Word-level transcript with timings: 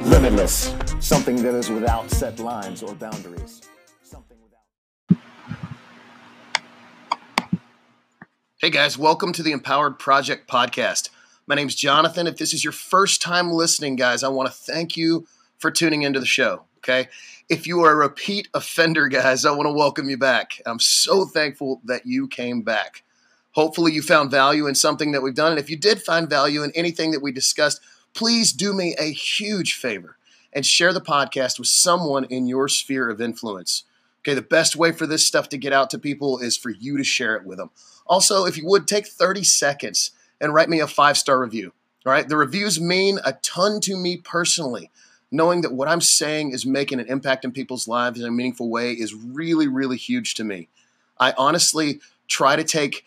Limitless, 0.00 0.74
something 1.00 1.36
that 1.36 1.54
is 1.54 1.70
without 1.70 2.10
set 2.10 2.38
lines 2.38 2.82
or 2.82 2.94
boundaries. 2.94 3.62
Something 4.02 4.36
without. 4.42 5.20
Hey 8.58 8.68
guys, 8.68 8.98
welcome 8.98 9.32
to 9.32 9.42
the 9.42 9.52
Empowered 9.52 9.98
Project 9.98 10.50
podcast. 10.50 11.08
My 11.46 11.54
name's 11.54 11.74
Jonathan. 11.74 12.26
If 12.26 12.36
this 12.36 12.52
is 12.52 12.62
your 12.62 12.74
first 12.74 13.22
time 13.22 13.50
listening, 13.50 13.96
guys, 13.96 14.22
I 14.22 14.28
want 14.28 14.48
to 14.48 14.54
thank 14.54 14.98
you 14.98 15.26
for 15.56 15.70
tuning 15.70 16.02
into 16.02 16.20
the 16.20 16.26
show. 16.26 16.64
Okay. 16.78 17.08
If 17.48 17.66
you 17.66 17.80
are 17.80 17.92
a 17.92 17.96
repeat 17.96 18.48
offender, 18.52 19.08
guys, 19.08 19.46
I 19.46 19.52
want 19.52 19.66
to 19.66 19.72
welcome 19.72 20.10
you 20.10 20.18
back. 20.18 20.60
I'm 20.66 20.78
so 20.78 21.24
thankful 21.24 21.80
that 21.84 22.04
you 22.04 22.28
came 22.28 22.60
back. 22.60 23.02
Hopefully, 23.52 23.92
you 23.92 24.02
found 24.02 24.30
value 24.30 24.66
in 24.66 24.74
something 24.74 25.12
that 25.12 25.22
we've 25.22 25.34
done. 25.34 25.52
And 25.52 25.58
if 25.58 25.70
you 25.70 25.78
did 25.78 26.02
find 26.02 26.28
value 26.28 26.62
in 26.62 26.70
anything 26.72 27.12
that 27.12 27.22
we 27.22 27.32
discussed, 27.32 27.80
please 28.16 28.52
do 28.52 28.72
me 28.72 28.96
a 28.98 29.12
huge 29.12 29.74
favor 29.74 30.16
and 30.52 30.64
share 30.64 30.92
the 30.94 31.00
podcast 31.00 31.58
with 31.58 31.68
someone 31.68 32.24
in 32.24 32.46
your 32.48 32.66
sphere 32.66 33.10
of 33.10 33.20
influence. 33.20 33.84
Okay, 34.20 34.32
the 34.34 34.42
best 34.42 34.74
way 34.74 34.90
for 34.90 35.06
this 35.06 35.24
stuff 35.24 35.50
to 35.50 35.58
get 35.58 35.72
out 35.72 35.90
to 35.90 35.98
people 35.98 36.38
is 36.38 36.56
for 36.56 36.70
you 36.70 36.96
to 36.96 37.04
share 37.04 37.36
it 37.36 37.44
with 37.44 37.58
them. 37.58 37.70
Also, 38.06 38.46
if 38.46 38.56
you 38.56 38.66
would 38.66 38.88
take 38.88 39.06
30 39.06 39.44
seconds 39.44 40.12
and 40.40 40.54
write 40.54 40.70
me 40.70 40.80
a 40.80 40.86
five 40.86 41.18
star 41.18 41.38
review. 41.38 41.72
All 42.06 42.12
right, 42.12 42.26
the 42.26 42.36
reviews 42.36 42.80
mean 42.80 43.18
a 43.24 43.34
ton 43.34 43.80
to 43.82 43.96
me 43.96 44.16
personally. 44.16 44.90
Knowing 45.30 45.60
that 45.60 45.74
what 45.74 45.88
I'm 45.88 46.00
saying 46.00 46.52
is 46.52 46.64
making 46.64 47.00
an 47.00 47.08
impact 47.08 47.44
in 47.44 47.52
people's 47.52 47.86
lives 47.86 48.18
in 48.18 48.26
a 48.26 48.30
meaningful 48.30 48.70
way 48.70 48.92
is 48.92 49.12
really, 49.12 49.68
really 49.68 49.96
huge 49.96 50.34
to 50.34 50.44
me. 50.44 50.68
I 51.18 51.34
honestly 51.36 52.00
try 52.28 52.56
to 52.56 52.64
take 52.64 53.04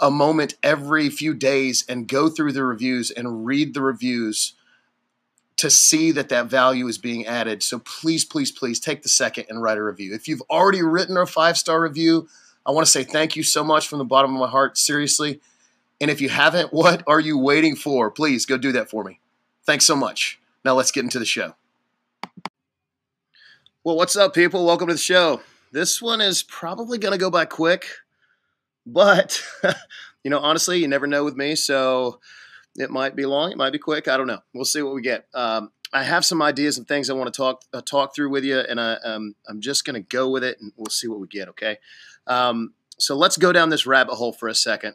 a 0.00 0.10
moment 0.10 0.56
every 0.62 1.08
few 1.08 1.34
days 1.34 1.84
and 1.88 2.08
go 2.08 2.28
through 2.28 2.52
the 2.52 2.64
reviews 2.64 3.10
and 3.10 3.46
read 3.46 3.74
the 3.74 3.82
reviews 3.82 4.54
to 5.56 5.70
see 5.70 6.10
that 6.12 6.28
that 6.28 6.46
value 6.46 6.86
is 6.88 6.98
being 6.98 7.26
added. 7.26 7.62
So 7.62 7.78
please, 7.78 8.24
please, 8.24 8.50
please 8.50 8.80
take 8.80 9.02
the 9.02 9.08
second 9.08 9.46
and 9.48 9.62
write 9.62 9.78
a 9.78 9.82
review. 9.82 10.14
If 10.14 10.26
you've 10.26 10.42
already 10.50 10.82
written 10.82 11.16
a 11.16 11.26
five 11.26 11.56
star 11.56 11.80
review, 11.80 12.28
I 12.66 12.70
want 12.70 12.86
to 12.86 12.90
say 12.90 13.04
thank 13.04 13.36
you 13.36 13.42
so 13.42 13.62
much 13.62 13.86
from 13.88 13.98
the 13.98 14.04
bottom 14.04 14.34
of 14.34 14.40
my 14.40 14.48
heart, 14.48 14.78
seriously. 14.78 15.40
And 16.00 16.10
if 16.10 16.20
you 16.20 16.28
haven't, 16.28 16.72
what 16.72 17.02
are 17.06 17.20
you 17.20 17.38
waiting 17.38 17.76
for? 17.76 18.10
Please 18.10 18.46
go 18.46 18.58
do 18.58 18.72
that 18.72 18.90
for 18.90 19.04
me. 19.04 19.20
Thanks 19.64 19.84
so 19.84 19.94
much. 19.94 20.40
Now 20.64 20.74
let's 20.74 20.90
get 20.90 21.04
into 21.04 21.18
the 21.18 21.24
show. 21.24 21.54
Well, 23.84 23.96
what's 23.96 24.16
up, 24.16 24.34
people? 24.34 24.64
Welcome 24.64 24.88
to 24.88 24.94
the 24.94 24.98
show. 24.98 25.40
This 25.72 26.02
one 26.02 26.20
is 26.20 26.42
probably 26.42 26.98
going 26.98 27.12
to 27.12 27.18
go 27.18 27.30
by 27.30 27.46
quick. 27.46 27.86
But, 28.86 29.42
you 30.24 30.30
know, 30.30 30.38
honestly, 30.38 30.78
you 30.78 30.88
never 30.88 31.06
know 31.06 31.24
with 31.24 31.36
me. 31.36 31.54
So 31.54 32.20
it 32.76 32.90
might 32.90 33.14
be 33.14 33.26
long, 33.26 33.52
it 33.52 33.58
might 33.58 33.72
be 33.72 33.78
quick. 33.78 34.08
I 34.08 34.16
don't 34.16 34.26
know. 34.26 34.40
We'll 34.54 34.64
see 34.64 34.82
what 34.82 34.94
we 34.94 35.02
get. 35.02 35.26
Um, 35.34 35.70
I 35.92 36.04
have 36.04 36.24
some 36.24 36.40
ideas 36.40 36.78
and 36.78 36.88
things 36.88 37.10
I 37.10 37.14
want 37.14 37.32
to 37.32 37.36
talk 37.36 37.62
uh, 37.74 37.82
talk 37.82 38.14
through 38.14 38.30
with 38.30 38.44
you, 38.44 38.58
and 38.58 38.80
I, 38.80 38.94
um, 39.04 39.34
I'm 39.46 39.60
just 39.60 39.84
going 39.84 39.94
to 39.94 40.00
go 40.00 40.30
with 40.30 40.42
it, 40.42 40.58
and 40.58 40.72
we'll 40.76 40.86
see 40.86 41.06
what 41.06 41.20
we 41.20 41.26
get. 41.26 41.48
Okay. 41.50 41.76
Um, 42.26 42.72
so 42.98 43.14
let's 43.14 43.36
go 43.36 43.52
down 43.52 43.68
this 43.68 43.86
rabbit 43.86 44.14
hole 44.14 44.32
for 44.32 44.48
a 44.48 44.54
second 44.54 44.94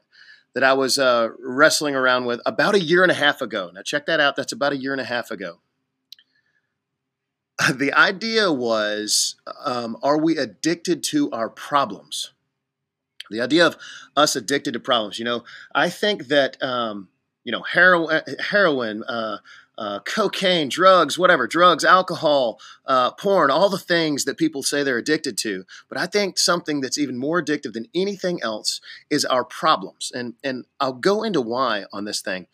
that 0.54 0.64
I 0.64 0.74
was 0.74 0.98
uh, 0.98 1.30
wrestling 1.40 1.96
around 1.96 2.26
with 2.26 2.42
about 2.46 2.74
a 2.74 2.80
year 2.80 3.04
and 3.04 3.12
a 3.12 3.16
half 3.16 3.42
ago. 3.42 3.70
Now 3.74 3.84
check 3.84 4.08
that 4.08 4.20
out. 4.20 4.36
That's 4.36 4.54
about 4.54 4.74
a 4.74 4.78
year 4.78 4.92
and 4.92 5.02
a 5.02 5.06
half 5.06 5.30
ago. 5.30 5.60
The 7.74 7.92
idea 7.94 8.52
was, 8.52 9.36
um, 9.66 9.98
are 10.04 10.18
we 10.18 10.38
addicted 10.38 11.04
to 11.06 11.30
our 11.32 11.50
problems? 11.50 12.32
The 13.30 13.42
idea 13.42 13.66
of 13.66 13.78
us 14.16 14.36
addicted 14.36 14.74
to 14.74 14.80
problems. 14.80 15.20
You 15.20 15.26
know, 15.26 15.44
I 15.74 15.90
think 15.90 16.28
that 16.28 16.62
um, 16.62 17.10
you 17.44 17.52
know 17.52 17.62
heroin, 17.62 18.22
heroin, 18.40 19.04
uh, 19.04 19.38
uh, 19.78 20.00
cocaine, 20.00 20.70
drugs, 20.70 21.20
whatever, 21.20 21.48
drugs, 21.48 21.86
alcohol, 21.86 22.60
uh, 22.86 23.12
porn, 23.12 23.52
all 23.52 23.70
the 23.70 23.78
things 23.78 24.26
that 24.26 24.38
people 24.38 24.64
say 24.64 24.82
they're 24.82 24.98
addicted 24.98 25.38
to. 25.38 25.66
But 25.88 26.00
I 26.00 26.08
think 26.08 26.38
something 26.38 26.82
that's 26.82 26.98
even 26.98 27.18
more 27.18 27.42
addictive 27.42 27.74
than 27.74 27.88
anything 27.94 28.42
else 28.42 28.82
is 29.10 29.24
our 29.26 29.44
problems, 29.44 30.12
and 30.14 30.34
and 30.44 30.66
I'll 30.80 30.94
go 30.94 31.24
into 31.24 31.42
why 31.42 31.86
on 31.94 32.06
this 32.06 32.22
thing. 32.22 32.48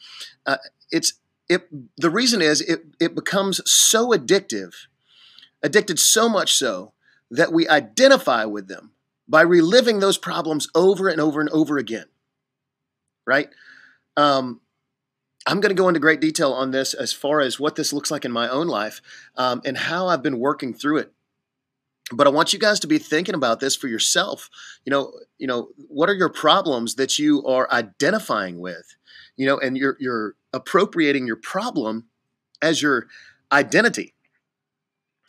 Uh, 0.45 0.57
it's 0.91 1.13
it. 1.47 1.67
The 1.97 2.09
reason 2.09 2.41
is 2.41 2.61
it 2.61 2.85
it 2.99 3.15
becomes 3.15 3.61
so 3.65 4.09
addictive, 4.09 4.73
addicted 5.61 5.99
so 5.99 6.27
much 6.27 6.53
so 6.53 6.93
that 7.31 7.51
we 7.51 7.67
identify 7.67 8.45
with 8.45 8.67
them 8.67 8.92
by 9.27 9.41
reliving 9.41 9.99
those 9.99 10.17
problems 10.17 10.67
over 10.75 11.07
and 11.07 11.19
over 11.19 11.39
and 11.39 11.49
over 11.49 11.77
again. 11.77 12.05
Right? 13.25 13.49
Um, 14.17 14.61
I'm 15.45 15.59
going 15.59 15.75
to 15.75 15.81
go 15.81 15.87
into 15.87 15.99
great 15.99 16.21
detail 16.21 16.53
on 16.53 16.71
this 16.71 16.93
as 16.93 17.11
far 17.11 17.41
as 17.41 17.59
what 17.59 17.75
this 17.75 17.91
looks 17.91 18.11
like 18.11 18.25
in 18.25 18.31
my 18.31 18.47
own 18.47 18.67
life 18.67 19.01
um, 19.35 19.61
and 19.65 19.77
how 19.77 20.07
I've 20.07 20.23
been 20.23 20.39
working 20.39 20.73
through 20.73 20.99
it. 20.99 21.13
But 22.11 22.27
I 22.27 22.29
want 22.29 22.53
you 22.53 22.59
guys 22.59 22.79
to 22.81 22.87
be 22.87 22.97
thinking 22.97 23.35
about 23.35 23.59
this 23.59 23.75
for 23.75 23.87
yourself. 23.87 24.49
You 24.85 24.91
know, 24.91 25.13
you 25.37 25.47
know, 25.47 25.69
what 25.87 26.09
are 26.09 26.13
your 26.13 26.29
problems 26.29 26.95
that 26.95 27.17
you 27.17 27.45
are 27.45 27.69
identifying 27.71 28.59
with? 28.59 28.95
You 29.35 29.47
know, 29.47 29.57
and 29.57 29.77
you're 29.77 29.97
you're 29.99 30.35
appropriating 30.51 31.25
your 31.25 31.37
problem 31.37 32.05
as 32.61 32.81
your 32.81 33.07
identity. 33.51 34.13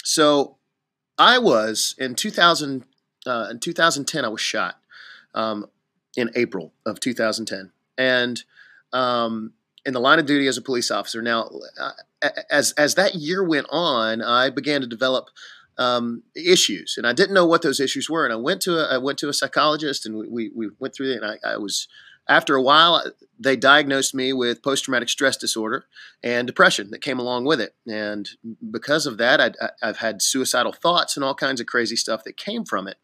So, 0.02 0.58
I 1.16 1.38
was 1.38 1.94
in 1.96 2.16
2000 2.16 2.84
uh, 3.26 3.48
in 3.50 3.60
2010, 3.60 4.24
I 4.24 4.28
was 4.28 4.40
shot 4.40 4.78
um, 5.34 5.66
in 6.16 6.30
April 6.34 6.72
of 6.86 7.00
2010, 7.00 7.70
and 7.98 8.42
um, 8.92 9.52
in 9.84 9.92
the 9.92 10.00
line 10.00 10.18
of 10.18 10.26
duty 10.26 10.46
as 10.46 10.56
a 10.56 10.62
police 10.62 10.90
officer. 10.90 11.20
Now, 11.22 11.50
uh, 11.78 11.90
as 12.50 12.72
as 12.72 12.94
that 12.94 13.14
year 13.14 13.42
went 13.42 13.66
on, 13.70 14.22
I 14.22 14.50
began 14.50 14.80
to 14.80 14.86
develop 14.86 15.28
um, 15.76 16.22
issues, 16.34 16.94
and 16.96 17.06
I 17.06 17.12
didn't 17.12 17.34
know 17.34 17.46
what 17.46 17.62
those 17.62 17.80
issues 17.80 18.08
were. 18.08 18.24
And 18.24 18.32
I 18.32 18.36
went 18.36 18.60
to 18.62 18.78
a, 18.78 18.94
I 18.94 18.98
went 18.98 19.18
to 19.18 19.28
a 19.28 19.34
psychologist, 19.34 20.06
and 20.06 20.16
we 20.16 20.28
we, 20.28 20.50
we 20.54 20.70
went 20.78 20.94
through 20.94 21.12
it. 21.12 21.22
And 21.22 21.26
I, 21.26 21.54
I 21.54 21.56
was 21.56 21.88
after 22.28 22.54
a 22.54 22.62
while, 22.62 23.04
they 23.38 23.56
diagnosed 23.56 24.14
me 24.14 24.32
with 24.32 24.62
post 24.62 24.84
traumatic 24.84 25.08
stress 25.08 25.36
disorder 25.36 25.86
and 26.22 26.46
depression 26.46 26.90
that 26.90 27.02
came 27.02 27.18
along 27.18 27.44
with 27.44 27.60
it. 27.60 27.74
And 27.86 28.28
because 28.70 29.06
of 29.06 29.18
that, 29.18 29.40
i 29.40 29.70
have 29.86 29.98
had 29.98 30.22
suicidal 30.22 30.72
thoughts 30.72 31.16
and 31.16 31.24
all 31.24 31.34
kinds 31.34 31.60
of 31.60 31.66
crazy 31.66 31.96
stuff 31.96 32.24
that 32.24 32.36
came 32.36 32.64
from 32.64 32.88
it. 32.88 32.96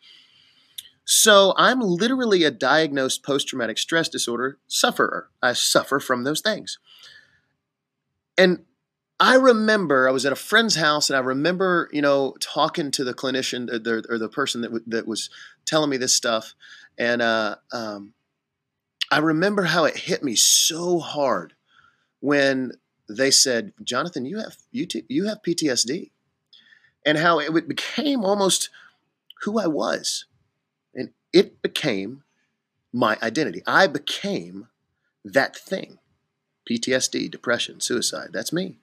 So 1.04 1.54
I'm 1.56 1.80
literally 1.80 2.44
a 2.44 2.50
diagnosed 2.50 3.24
post 3.24 3.48
traumatic 3.48 3.78
stress 3.78 4.08
disorder 4.08 4.58
sufferer. 4.68 5.28
I 5.42 5.54
suffer 5.54 5.98
from 5.98 6.24
those 6.24 6.40
things. 6.40 6.78
And 8.38 8.64
I 9.18 9.34
remember 9.34 10.08
I 10.08 10.12
was 10.12 10.24
at 10.24 10.32
a 10.32 10.36
friend's 10.36 10.76
house 10.76 11.10
and 11.10 11.16
I 11.16 11.20
remember, 11.20 11.90
you 11.92 12.00
know, 12.00 12.36
talking 12.40 12.90
to 12.92 13.04
the 13.04 13.12
clinician 13.12 13.70
or 13.70 13.78
the, 13.78 14.04
or 14.08 14.18
the 14.18 14.28
person 14.28 14.62
that, 14.62 14.68
w- 14.68 14.84
that 14.86 15.06
was 15.06 15.28
telling 15.66 15.90
me 15.90 15.98
this 15.98 16.14
stuff. 16.14 16.54
And, 16.96 17.20
uh, 17.20 17.56
um, 17.72 18.14
I 19.10 19.18
remember 19.18 19.64
how 19.64 19.84
it 19.84 19.96
hit 19.96 20.22
me 20.22 20.36
so 20.36 21.00
hard 21.00 21.54
when 22.20 22.72
they 23.08 23.30
said, 23.30 23.72
"Jonathan, 23.82 24.24
you 24.24 24.38
have 24.38 24.56
you, 24.70 24.86
t- 24.86 25.04
you 25.08 25.26
have 25.26 25.42
PTSD," 25.42 26.10
and 27.04 27.18
how 27.18 27.40
it 27.40 27.68
became 27.68 28.24
almost 28.24 28.70
who 29.42 29.58
I 29.58 29.66
was, 29.66 30.26
and 30.94 31.10
it 31.32 31.60
became 31.60 32.22
my 32.92 33.18
identity. 33.22 33.62
I 33.66 33.88
became 33.88 34.68
that 35.24 35.56
thing: 35.56 35.98
PTSD, 36.68 37.30
depression, 37.30 37.80
suicide. 37.80 38.30
That's 38.32 38.52
me. 38.52 38.78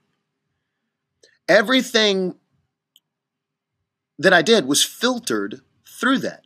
Everything 1.48 2.36
that 4.20 4.34
I 4.34 4.42
did 4.42 4.66
was 4.66 4.84
filtered 4.84 5.62
through 5.86 6.20
that. 6.20 6.46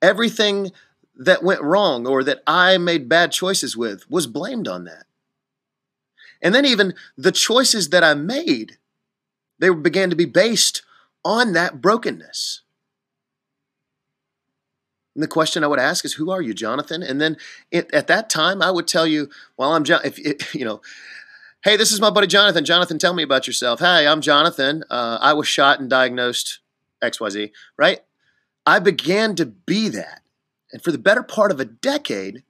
Everything 0.00 0.72
that 1.24 1.42
went 1.42 1.62
wrong 1.62 2.06
or 2.06 2.24
that 2.24 2.42
I 2.46 2.78
made 2.78 3.08
bad 3.08 3.32
choices 3.32 3.76
with 3.76 4.10
was 4.10 4.26
blamed 4.26 4.68
on 4.68 4.84
that. 4.84 5.06
And 6.40 6.54
then 6.54 6.64
even 6.64 6.94
the 7.16 7.32
choices 7.32 7.90
that 7.90 8.02
I 8.02 8.14
made, 8.14 8.78
they 9.58 9.70
began 9.70 10.10
to 10.10 10.16
be 10.16 10.24
based 10.24 10.82
on 11.24 11.52
that 11.52 11.80
brokenness. 11.80 12.62
And 15.14 15.22
the 15.22 15.28
question 15.28 15.62
I 15.62 15.66
would 15.66 15.78
ask 15.78 16.04
is, 16.04 16.14
"Who 16.14 16.30
are 16.30 16.42
you, 16.42 16.54
Jonathan?" 16.54 17.02
And 17.02 17.20
then 17.20 17.36
it, 17.70 17.92
at 17.92 18.06
that 18.06 18.30
time, 18.30 18.62
I 18.62 18.70
would 18.70 18.88
tell 18.88 19.06
you, 19.06 19.28
"Well, 19.56 19.74
I'm 19.74 19.84
John." 19.84 20.00
If 20.04 20.18
it, 20.18 20.54
you 20.54 20.64
know, 20.64 20.80
hey, 21.64 21.76
this 21.76 21.92
is 21.92 22.00
my 22.00 22.10
buddy 22.10 22.26
Jonathan. 22.26 22.64
Jonathan, 22.64 22.98
tell 22.98 23.14
me 23.14 23.22
about 23.22 23.46
yourself. 23.46 23.80
Hey, 23.80 24.08
I'm 24.08 24.22
Jonathan. 24.22 24.84
Uh, 24.90 25.18
I 25.20 25.34
was 25.34 25.46
shot 25.46 25.80
and 25.80 25.90
diagnosed 25.90 26.60
X, 27.02 27.20
Y, 27.20 27.28
Z. 27.28 27.52
Right? 27.76 28.00
I 28.64 28.78
began 28.78 29.36
to 29.36 29.46
be 29.46 29.88
that. 29.90 30.21
And 30.72 30.82
for 30.82 30.90
the 30.90 30.98
better 30.98 31.22
part 31.22 31.50
of 31.50 31.60
a 31.60 31.64
decade, 31.64 32.42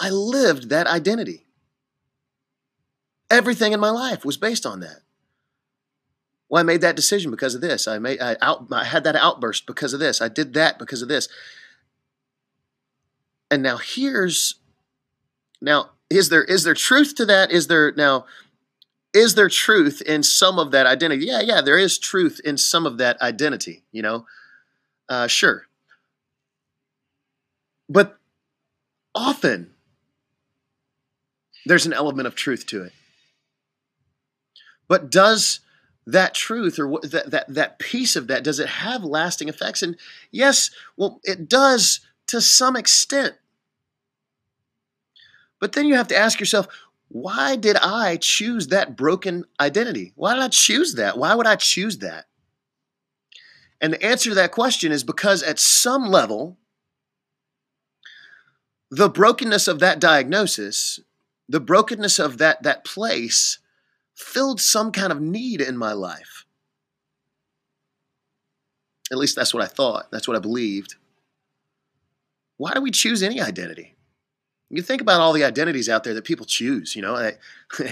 I 0.00 0.10
lived 0.10 0.68
that 0.68 0.86
identity. 0.86 1.46
Everything 3.30 3.72
in 3.72 3.80
my 3.80 3.90
life 3.90 4.24
was 4.24 4.36
based 4.36 4.66
on 4.66 4.80
that. 4.80 5.00
Well, 6.48 6.60
I 6.60 6.62
made 6.62 6.80
that 6.80 6.96
decision 6.96 7.30
because 7.30 7.54
of 7.54 7.60
this. 7.60 7.86
I 7.86 7.98
made 7.98 8.20
I 8.20 8.36
out 8.40 8.68
I 8.72 8.84
had 8.84 9.04
that 9.04 9.16
outburst 9.16 9.66
because 9.66 9.92
of 9.92 10.00
this. 10.00 10.22
I 10.22 10.28
did 10.28 10.54
that 10.54 10.78
because 10.78 11.02
of 11.02 11.08
this. 11.08 11.28
And 13.50 13.62
now 13.62 13.76
here's 13.76 14.54
now 15.60 15.90
is 16.08 16.30
there 16.30 16.44
is 16.44 16.64
there 16.64 16.74
truth 16.74 17.14
to 17.16 17.26
that? 17.26 17.50
Is 17.50 17.66
there 17.66 17.92
now 17.92 18.24
is 19.12 19.34
there 19.34 19.48
truth 19.48 20.02
in 20.02 20.22
some 20.22 20.58
of 20.58 20.70
that 20.70 20.86
identity? 20.86 21.26
Yeah, 21.26 21.40
yeah, 21.40 21.60
there 21.60 21.78
is 21.78 21.98
truth 21.98 22.40
in 22.44 22.56
some 22.56 22.86
of 22.86 22.98
that 22.98 23.20
identity, 23.20 23.82
you 23.90 24.02
know? 24.02 24.26
Uh, 25.08 25.26
sure. 25.26 25.67
But 27.88 28.18
often 29.14 29.72
there's 31.66 31.86
an 31.86 31.92
element 31.92 32.26
of 32.26 32.34
truth 32.34 32.66
to 32.66 32.82
it. 32.84 32.92
But 34.88 35.10
does 35.10 35.60
that 36.06 36.34
truth 36.34 36.78
or 36.78 37.00
that, 37.02 37.30
that, 37.30 37.54
that 37.54 37.78
piece 37.78 38.16
of 38.16 38.26
that, 38.28 38.42
does 38.42 38.58
it 38.58 38.68
have 38.68 39.04
lasting 39.04 39.48
effects? 39.48 39.82
And 39.82 39.96
yes, 40.30 40.70
well, 40.96 41.20
it 41.22 41.48
does 41.48 42.00
to 42.28 42.40
some 42.40 42.76
extent. 42.76 43.34
But 45.60 45.72
then 45.72 45.86
you 45.86 45.94
have 45.94 46.08
to 46.08 46.16
ask 46.16 46.40
yourself, 46.40 46.68
why 47.08 47.56
did 47.56 47.76
I 47.76 48.16
choose 48.16 48.68
that 48.68 48.96
broken 48.96 49.44
identity? 49.60 50.12
Why 50.14 50.34
did 50.34 50.42
I 50.42 50.48
choose 50.48 50.94
that? 50.94 51.18
Why 51.18 51.34
would 51.34 51.46
I 51.46 51.56
choose 51.56 51.98
that? 51.98 52.26
And 53.80 53.92
the 53.92 54.02
answer 54.04 54.30
to 54.30 54.34
that 54.36 54.52
question 54.52 54.92
is 54.92 55.04
because 55.04 55.42
at 55.42 55.58
some 55.58 56.06
level, 56.06 56.58
the 58.90 59.08
brokenness 59.08 59.68
of 59.68 59.80
that 59.80 60.00
diagnosis, 60.00 61.00
the 61.48 61.60
brokenness 61.60 62.18
of 62.18 62.38
that, 62.38 62.62
that 62.62 62.84
place, 62.84 63.58
filled 64.14 64.60
some 64.60 64.92
kind 64.92 65.12
of 65.12 65.20
need 65.20 65.60
in 65.60 65.76
my 65.76 65.92
life. 65.92 66.44
At 69.10 69.18
least 69.18 69.36
that's 69.36 69.54
what 69.54 69.62
I 69.62 69.66
thought. 69.66 70.10
That's 70.10 70.28
what 70.28 70.36
I 70.36 70.40
believed. 70.40 70.96
Why 72.56 72.72
do 72.74 72.80
we 72.80 72.90
choose 72.90 73.22
any 73.22 73.40
identity? 73.40 73.94
You 74.70 74.82
think 74.82 75.00
about 75.00 75.20
all 75.20 75.32
the 75.32 75.44
identities 75.44 75.88
out 75.88 76.04
there 76.04 76.12
that 76.12 76.24
people 76.24 76.44
choose, 76.44 76.94
you 76.94 77.00
know. 77.00 77.32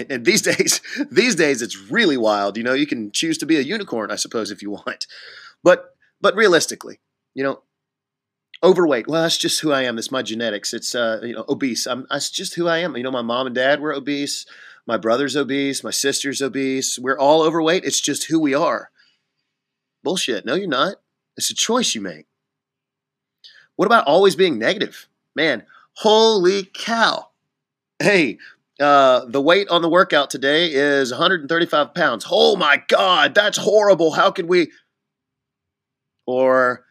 and 0.09 0.25
these 0.25 0.43
days, 0.43 0.81
these 1.11 1.35
days 1.35 1.61
it's 1.61 1.89
really 1.89 2.17
wild. 2.17 2.57
You 2.57 2.63
know, 2.63 2.73
you 2.73 2.85
can 2.85 3.11
choose 3.11 3.37
to 3.39 3.45
be 3.45 3.57
a 3.57 3.61
unicorn, 3.61 4.11
I 4.11 4.15
suppose, 4.15 4.51
if 4.51 4.61
you 4.61 4.71
want. 4.71 5.07
But 5.63 5.95
but 6.21 6.35
realistically, 6.35 6.99
you 7.33 7.43
know, 7.43 7.61
overweight. 8.63 9.07
Well, 9.07 9.23
that's 9.23 9.37
just 9.37 9.59
who 9.61 9.71
I 9.71 9.83
am. 9.83 9.95
That's 9.95 10.11
my 10.11 10.21
genetics. 10.21 10.73
It's 10.73 10.95
uh, 10.95 11.21
you 11.23 11.33
know, 11.33 11.45
obese. 11.47 11.85
I'm 11.85 12.05
that's 12.09 12.29
just 12.29 12.55
who 12.55 12.67
I 12.67 12.79
am. 12.79 12.95
You 12.97 13.03
know, 13.03 13.11
my 13.11 13.21
mom 13.21 13.47
and 13.47 13.55
dad 13.55 13.79
were 13.79 13.93
obese. 13.93 14.45
My 14.85 14.97
brother's 14.97 15.35
obese. 15.35 15.83
My 15.83 15.91
sister's 15.91 16.41
obese. 16.41 16.97
We're 16.97 17.19
all 17.19 17.41
overweight. 17.43 17.83
It's 17.83 17.99
just 17.99 18.25
who 18.25 18.39
we 18.39 18.53
are. 18.53 18.89
Bullshit. 20.03 20.45
No, 20.45 20.55
you're 20.55 20.67
not. 20.67 20.95
It's 21.35 21.51
a 21.51 21.55
choice 21.55 21.93
you 21.93 22.01
make. 22.01 22.25
What 23.75 23.85
about 23.85 24.07
always 24.07 24.35
being 24.35 24.57
negative? 24.57 25.07
Man, 25.35 25.63
holy 25.93 26.63
cow. 26.73 27.29
Hey, 27.99 28.39
uh, 28.79 29.25
the 29.25 29.41
weight 29.41 29.67
on 29.69 29.81
the 29.81 29.89
workout 29.89 30.29
today 30.29 30.71
is 30.71 31.11
135 31.11 31.93
pounds. 31.93 32.25
Oh 32.29 32.55
my 32.55 32.81
God, 32.87 33.35
that's 33.35 33.57
horrible. 33.57 34.11
How 34.11 34.31
could 34.31 34.47
we? 34.47 34.71
Or 36.25 36.85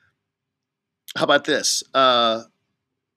how 1.16 1.24
about 1.24 1.44
this? 1.44 1.82
Uh, 1.94 2.42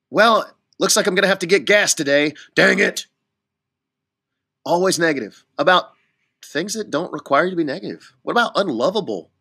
well, 0.10 0.50
looks 0.80 0.96
like 0.96 1.08
I'm 1.08 1.16
going 1.16 1.24
to 1.24 1.30
have 1.30 1.40
to 1.40 1.48
get 1.48 1.66
gas 1.66 1.94
today. 1.94 2.34
Dang 2.56 2.80
it. 2.80 3.06
Always 4.66 5.00
negative 5.00 5.44
about 5.58 5.92
things 6.44 6.74
that 6.74 6.92
don't 6.92 7.12
require 7.12 7.46
you 7.46 7.52
to 7.52 7.56
be 7.56 7.64
negative. 7.64 8.14
What 8.24 8.32
about 8.32 8.54
unlovable? 8.56 9.32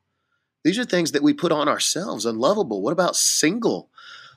These 0.65 0.79
are 0.79 0.85
things 0.85 1.13
that 1.13 1.23
we 1.23 1.33
put 1.33 1.53
on 1.53 1.69
ourselves. 1.69 2.27
Unlovable. 2.27 2.83
What 2.83 2.93
about 2.93 3.17
single? 3.17 3.91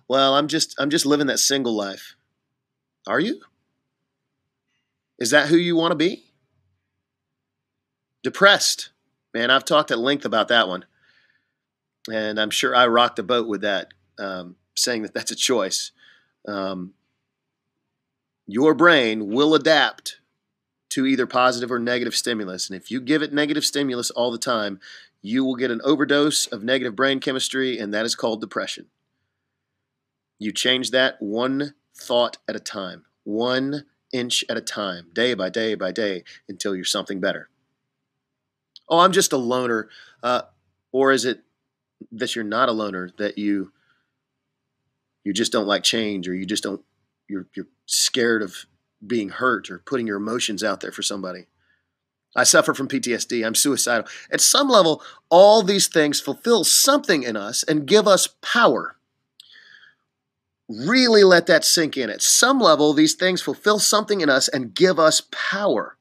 Well, 0.07 0.33
I'm 0.35 0.47
just 0.47 0.75
I'm 0.79 0.89
just 0.89 1.06
living 1.06 1.27
that 1.27 1.39
single 1.39 1.75
life. 1.75 2.15
Are 3.07 3.19
you? 3.19 3.41
Is 5.19 5.31
that 5.31 5.47
who 5.47 5.57
you 5.57 5.75
want 5.75 5.91
to 5.91 5.95
be? 5.95 6.25
Depressed. 8.23 8.89
Man, 9.33 9.50
I've 9.50 9.65
talked 9.65 9.91
at 9.91 10.00
length 10.00 10.25
about 10.25 10.50
that 10.50 10.68
one. 10.68 10.85
And 12.12 12.39
I'm 12.39 12.50
sure 12.50 12.75
I 12.75 12.88
rocked 12.88 13.15
the 13.15 13.23
boat 13.23 13.47
with 13.47 13.62
that 13.62 13.94
um, 14.21 14.56
saying 14.75 15.01
that 15.01 15.13
that's 15.13 15.31
a 15.31 15.35
choice. 15.35 15.91
Um, 16.47 16.94
your 18.47 18.73
brain 18.73 19.27
will 19.27 19.56
adapt 19.56 20.19
to 20.89 21.06
either 21.06 21.25
positive 21.25 21.71
or 21.71 21.79
negative 21.79 22.15
stimulus. 22.15 22.69
And 22.69 22.79
if 22.79 22.91
you 22.91 23.00
give 23.00 23.21
it 23.21 23.33
negative 23.33 23.63
stimulus 23.63 24.12
all 24.12 24.31
the 24.31 24.38
time, 24.38 24.79
you 25.21 25.45
will 25.45 25.56
get 25.56 25.71
an 25.71 25.81
overdose 25.83 26.47
of 26.47 26.63
negative 26.63 26.95
brain 26.95 27.19
chemistry, 27.19 27.77
and 27.77 27.94
that 27.94 28.06
is 28.06 28.15
called 28.15 28.41
depression. 28.41 28.88
You 30.39 30.51
change 30.51 30.91
that 30.91 31.21
one 31.21 31.75
thought 31.95 32.38
at 32.47 32.56
a 32.56 32.59
time, 32.59 33.06
one 33.23 33.85
inch 34.12 34.44
at 34.50 34.57
a 34.57 34.62
time, 34.62 35.07
day 35.13 35.33
by 35.33 35.50
day 35.50 35.75
by 35.75 35.91
day, 35.91 36.23
until 36.50 36.75
you're 36.75 36.83
something 36.83 37.19
better. 37.19 37.50
Oh, 38.89 39.00
I'm 39.00 39.12
just 39.12 39.31
a 39.31 39.38
loner. 39.38 39.88
Uh, 40.21 40.41
or 40.91 41.12
is 41.12 41.23
it 41.23 41.44
that 42.12 42.35
you're 42.35 42.44
not 42.44 42.68
a 42.68 42.73
loner, 42.73 43.12
that 43.18 43.38
you 43.38 43.71
you 45.23 45.33
just 45.33 45.51
don't 45.51 45.68
like 45.68 45.83
change 45.83 46.27
or 46.27 46.33
you 46.33 46.45
just 46.45 46.63
don't 46.63 46.81
you're 47.27 47.47
you're 47.56 47.68
scared 47.85 48.41
of 48.41 48.65
being 49.06 49.29
hurt 49.29 49.69
or 49.69 49.79
putting 49.79 50.07
your 50.07 50.18
emotions 50.18 50.63
out 50.63 50.81
there 50.81 50.91
for 50.91 51.01
somebody. 51.01 51.47
I 52.35 52.44
suffer 52.44 52.73
from 52.73 52.88
PTSD. 52.88 53.45
I'm 53.45 53.56
suicidal. 53.56 54.07
At 54.31 54.39
some 54.41 54.69
level, 54.69 55.03
all 55.29 55.63
these 55.63 55.88
things 55.88 56.21
fulfill 56.21 56.63
something 56.63 57.23
in 57.23 57.35
us 57.35 57.63
and 57.63 57.85
give 57.85 58.07
us 58.07 58.29
power. 58.41 58.95
Really 60.69 61.25
let 61.25 61.47
that 61.47 61.65
sink 61.65 61.97
in. 61.97 62.09
At 62.09 62.21
some 62.21 62.59
level, 62.59 62.94
these 62.94 63.15
things 63.15 63.41
fulfill 63.41 63.79
something 63.79 64.21
in 64.21 64.29
us 64.29 64.47
and 64.47 64.73
give 64.73 64.97
us 64.97 65.23
power. 65.31 65.97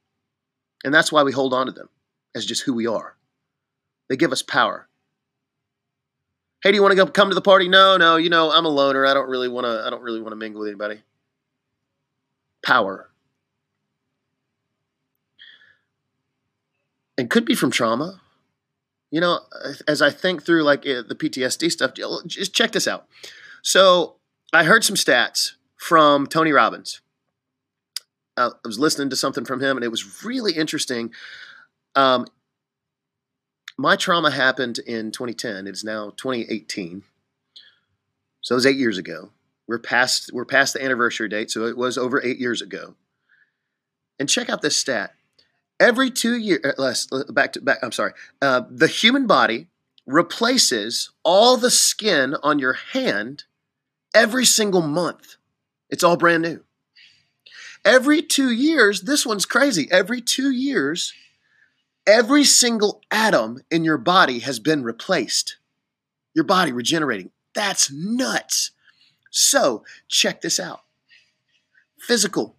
And 0.85 0.95
that's 0.95 1.11
why 1.11 1.25
we 1.25 1.33
hold 1.33 1.53
on 1.53 1.67
to 1.67 1.73
them 1.73 1.89
as 2.35 2.47
just 2.47 2.63
who 2.63 2.75
we 2.75 2.87
are. 2.87 3.17
They 4.09 4.17
give 4.17 4.31
us 4.31 4.43
power 4.43 4.89
hey, 6.63 6.71
do 6.71 6.77
you 6.77 6.83
want 6.83 6.97
to 6.97 7.07
come 7.07 7.29
to 7.29 7.35
the 7.35 7.41
party? 7.41 7.69
No, 7.69 7.97
no, 7.97 8.17
you 8.17 8.31
know, 8.31 8.51
I'm 8.51 8.65
a 8.65 8.69
loner. 8.69 9.07
I 9.07 9.15
don't 9.15 9.29
really 9.29 9.49
want 9.49 9.65
to. 9.67 9.83
I 9.87 9.91
don't 9.91 10.03
really 10.03 10.21
want 10.21 10.33
to 10.33 10.37
mingle 10.37 10.61
with 10.61 10.69
anybody. 10.69 11.03
Power. 12.63 13.11
And 17.17 17.29
could 17.29 17.45
be 17.45 17.55
from 17.55 17.71
trauma. 17.71 18.21
You 19.11 19.21
know, 19.21 19.41
as 19.89 20.01
I 20.01 20.11
think 20.11 20.45
through 20.45 20.63
like 20.63 20.87
eh, 20.87 21.03
the 21.07 21.17
PTSD 21.17 21.71
stuff, 21.71 21.93
just 22.27 22.55
check 22.55 22.73
this 22.73 22.87
out. 22.87 23.07
So 23.63 24.17
I 24.53 24.65
heard 24.65 24.85
some 24.85 24.97
stats 24.97 25.53
from 25.77 26.27
Tony 26.27 26.53
Robbins. 26.53 27.01
Uh, 28.37 28.51
I 28.65 28.69
was 28.69 28.79
listening 28.79 29.11
to 29.11 29.17
something 29.17 29.45
from 29.45 29.61
him, 29.61 29.77
and 29.77 29.85
it 29.85 29.91
was 29.91 30.25
really 30.25 30.53
interesting. 30.53 31.11
Um, 31.97 32.27
my 33.81 33.97
trauma 33.97 34.31
happened 34.31 34.79
in 34.79 35.11
2010. 35.11 35.67
It 35.67 35.71
is 35.71 35.83
now 35.83 36.11
2018. 36.19 37.03
So 38.43 38.55
it 38.55 38.57
was 38.57 38.67
eight 38.67 38.77
years 38.77 38.99
ago. 38.99 39.31
We're 39.67 39.79
past 39.79 40.31
we're 40.35 40.45
past 40.45 40.75
the 40.75 40.85
anniversary 40.85 41.31
date, 41.31 41.51
so 41.51 41.65
it 41.65 41.79
was 41.79 41.97
over 41.97 42.23
eight 42.23 42.39
years 42.39 42.61
ago. 42.61 42.97
And 44.19 44.29
check 44.29 44.51
out 44.51 44.61
this 44.61 44.77
stat: 44.77 45.15
every 45.79 46.11
two 46.11 46.37
years, 46.37 46.61
uh, 46.65 46.73
less 46.77 47.07
uh, 47.11 47.33
back 47.33 47.55
to 47.55 47.61
back. 47.63 47.79
I'm 47.83 47.93
sorry. 47.93 48.13
Uh, 48.43 48.63
the 48.69 48.89
human 48.89 49.27
body 49.27 49.69
replaces 50.07 51.11
all 51.23 51.57
the 51.57 51.71
skin 51.71 52.35
on 52.43 52.59
your 52.59 52.75
hand 52.75 53.45
every 54.13 54.45
single 54.45 54.83
month. 54.83 55.37
It's 55.89 56.03
all 56.03 56.17
brand 56.17 56.43
new. 56.43 56.65
Every 57.85 58.21
two 58.21 58.51
years, 58.51 59.03
this 59.03 59.25
one's 59.25 59.47
crazy. 59.47 59.89
Every 59.91 60.21
two 60.21 60.51
years, 60.51 61.15
Every 62.11 62.43
single 62.43 63.01
atom 63.13 63.61
in 63.71 63.85
your 63.85 63.97
body 63.97 64.41
has 64.41 64.59
been 64.59 64.83
replaced. 64.83 65.59
Your 66.35 66.45
body 66.45 66.73
regenerating. 66.73 67.31
That's 67.55 67.89
nuts. 67.93 68.73
So, 69.31 69.85
check 70.09 70.41
this 70.41 70.59
out. 70.59 70.81
Physical. 71.97 72.57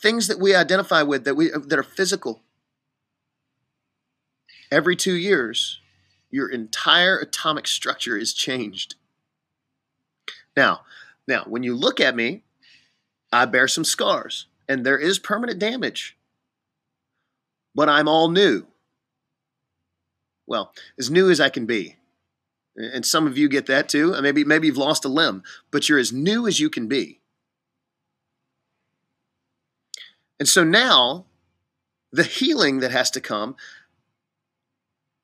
Things 0.00 0.26
that 0.28 0.40
we 0.40 0.54
identify 0.54 1.02
with 1.02 1.24
that 1.24 1.34
we 1.34 1.50
that 1.50 1.78
are 1.78 1.82
physical. 1.82 2.44
Every 4.72 4.96
2 4.96 5.12
years, 5.12 5.80
your 6.30 6.48
entire 6.48 7.18
atomic 7.18 7.66
structure 7.66 8.16
is 8.16 8.32
changed. 8.32 8.94
Now, 10.56 10.80
now 11.28 11.44
when 11.46 11.62
you 11.62 11.74
look 11.74 12.00
at 12.00 12.16
me, 12.16 12.42
I 13.30 13.44
bear 13.44 13.68
some 13.68 13.84
scars 13.84 14.46
and 14.66 14.86
there 14.86 14.98
is 14.98 15.18
permanent 15.18 15.58
damage 15.58 16.15
but 17.76 17.90
I'm 17.90 18.08
all 18.08 18.30
new. 18.30 18.66
Well, 20.46 20.72
as 20.98 21.10
new 21.10 21.30
as 21.30 21.40
I 21.40 21.50
can 21.50 21.66
be. 21.66 21.96
And 22.74 23.04
some 23.04 23.26
of 23.26 23.36
you 23.36 23.48
get 23.48 23.66
that 23.66 23.88
too. 23.88 24.14
Uh, 24.14 24.22
maybe 24.22 24.44
maybe 24.44 24.66
you've 24.66 24.76
lost 24.76 25.04
a 25.04 25.08
limb, 25.08 25.42
but 25.70 25.88
you're 25.88 25.98
as 25.98 26.12
new 26.12 26.46
as 26.46 26.58
you 26.58 26.70
can 26.70 26.88
be. 26.88 27.20
And 30.40 30.48
so 30.48 30.64
now 30.64 31.26
the 32.12 32.22
healing 32.22 32.80
that 32.80 32.90
has 32.90 33.10
to 33.12 33.20
come 33.20 33.56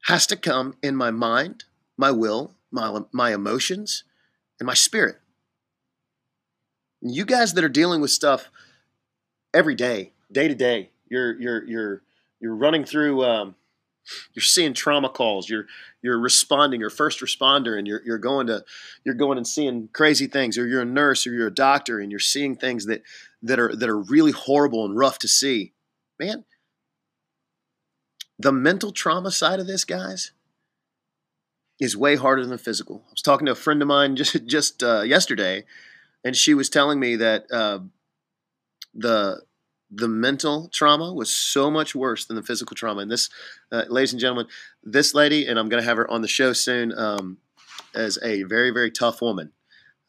has 0.04 0.26
to 0.26 0.36
come 0.36 0.74
in 0.82 0.96
my 0.96 1.10
mind, 1.10 1.64
my 1.96 2.10
will, 2.10 2.54
my, 2.70 3.00
my 3.12 3.32
emotions, 3.32 4.04
and 4.58 4.66
my 4.66 4.74
spirit. 4.74 5.16
And 7.00 7.14
you 7.14 7.24
guys 7.24 7.54
that 7.54 7.64
are 7.64 7.68
dealing 7.68 8.00
with 8.00 8.10
stuff 8.10 8.50
every 9.54 9.74
day, 9.74 10.12
day 10.30 10.48
to 10.48 10.54
day, 10.54 10.90
you're 11.08 11.38
you're 11.38 11.64
you're 11.64 12.02
you're 12.42 12.54
running 12.54 12.84
through 12.84 13.24
um, 13.24 13.54
you're 14.34 14.42
seeing 14.42 14.74
trauma 14.74 15.08
calls 15.08 15.48
you're 15.48 15.66
you're 16.02 16.18
responding 16.18 16.80
you're 16.80 16.90
first 16.90 17.20
responder 17.20 17.78
and 17.78 17.86
you're, 17.86 18.02
you're 18.04 18.18
going 18.18 18.46
to 18.48 18.62
you're 19.04 19.14
going 19.14 19.38
and 19.38 19.46
seeing 19.46 19.88
crazy 19.92 20.26
things 20.26 20.58
or 20.58 20.66
you're 20.66 20.82
a 20.82 20.84
nurse 20.84 21.26
or 21.26 21.32
you're 21.32 21.46
a 21.46 21.54
doctor 21.54 21.98
and 22.00 22.10
you're 22.10 22.20
seeing 22.20 22.56
things 22.56 22.84
that 22.86 23.02
that 23.42 23.58
are 23.58 23.74
that 23.74 23.88
are 23.88 23.98
really 23.98 24.32
horrible 24.32 24.84
and 24.84 24.98
rough 24.98 25.18
to 25.18 25.28
see. 25.28 25.72
Man 26.20 26.44
the 28.38 28.52
mental 28.52 28.90
trauma 28.90 29.30
side 29.30 29.60
of 29.60 29.68
this 29.68 29.84
guys 29.84 30.32
is 31.78 31.96
way 31.96 32.16
harder 32.16 32.42
than 32.42 32.50
the 32.50 32.58
physical. 32.58 33.04
I 33.06 33.12
was 33.12 33.22
talking 33.22 33.46
to 33.46 33.52
a 33.52 33.56
friend 33.56 33.80
of 33.80 33.88
mine 33.88 34.16
just 34.22 34.44
just 34.46 34.82
uh, 34.82 35.02
yesterday 35.02 35.64
and 36.24 36.36
she 36.36 36.54
was 36.54 36.68
telling 36.68 37.00
me 37.00 37.16
that 37.16 37.46
uh, 37.52 37.80
the 38.94 39.42
the 39.94 40.08
mental 40.08 40.68
trauma 40.72 41.12
was 41.12 41.32
so 41.32 41.70
much 41.70 41.94
worse 41.94 42.24
than 42.24 42.36
the 42.36 42.42
physical 42.42 42.74
trauma. 42.74 43.02
And 43.02 43.10
this, 43.10 43.28
uh, 43.70 43.84
ladies 43.88 44.12
and 44.12 44.20
gentlemen, 44.20 44.46
this 44.82 45.14
lady, 45.14 45.46
and 45.46 45.58
I'm 45.58 45.68
going 45.68 45.82
to 45.82 45.88
have 45.88 45.98
her 45.98 46.10
on 46.10 46.22
the 46.22 46.28
show 46.28 46.52
soon, 46.52 46.96
um, 46.96 47.38
as 47.94 48.18
a 48.22 48.42
very 48.44 48.70
very 48.70 48.90
tough 48.90 49.20
woman. 49.20 49.52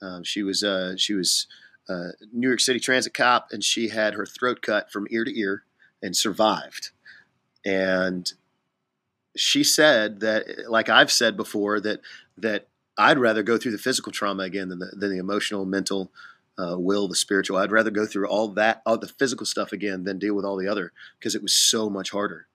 Um, 0.02 0.24
she 0.24 0.42
was 0.44 0.64
uh, 0.64 0.96
she 0.98 1.14
was 1.14 1.48
a 1.90 1.94
uh, 1.94 2.12
New 2.32 2.48
York 2.48 2.62
City 2.62 2.80
transit 2.80 3.14
cop, 3.14 3.48
and 3.52 3.64
she 3.64 3.90
had 3.90 4.14
her 4.14 4.26
throat 4.26 4.62
cut 4.62 4.92
from 4.92 5.08
ear 5.10 5.26
to 5.26 5.38
ear 5.38 5.64
and 6.02 6.16
survived. 6.16 6.92
And 7.66 8.32
she 9.36 9.64
said 9.64 10.20
that, 10.22 10.70
like 10.70 10.90
I've 10.90 11.12
said 11.12 11.36
before, 11.36 11.80
that 11.82 12.02
that 12.38 12.68
I'd 12.98 13.18
rather 13.18 13.44
go 13.44 13.58
through 13.58 13.72
the 13.72 13.78
physical 13.78 14.12
trauma 14.12 14.44
again 14.44 14.70
than 14.70 14.80
the, 14.80 14.92
than 14.96 15.12
the 15.12 15.18
emotional, 15.18 15.66
mental, 15.66 16.12
uh, 16.58 16.78
will, 16.78 17.08
the 17.08 17.16
spiritual. 17.16 17.58
I'd 17.58 17.72
rather 17.72 17.92
go 17.92 18.06
through 18.06 18.28
all 18.28 18.50
that, 18.50 18.82
all 18.86 18.98
the 18.98 19.08
physical 19.08 19.46
stuff 19.46 19.72
again 19.72 20.04
than 20.04 20.20
deal 20.20 20.36
with 20.36 20.46
all 20.46 20.58
the 20.58 20.68
other 20.68 20.92
because 21.20 21.36
it 21.36 21.42
was 21.42 21.54
so 21.54 21.90
much 21.90 22.12
harder. 22.12 22.48